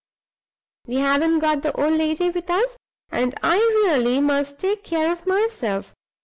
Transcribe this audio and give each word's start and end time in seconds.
We 0.87 0.95
haven't 0.95 1.41
got 1.41 1.61
the 1.61 1.79
old 1.79 1.93
lady 1.93 2.31
with 2.31 2.49
us; 2.49 2.75
and 3.11 3.35
I 3.43 3.57
really 3.57 4.19
must 4.19 4.57
take 4.57 4.83
care 4.83 5.11
of 5.11 5.27
myself. 5.27 5.93